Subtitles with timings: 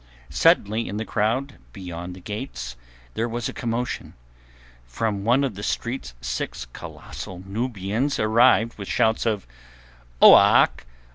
[0.31, 2.75] Suddenly in the crowd beyond the gates
[3.13, 4.15] there was a commotion.
[4.87, 9.45] From one of the streets six colossal Nubians advanced with shouts of—
[10.19, 10.87] "Oak!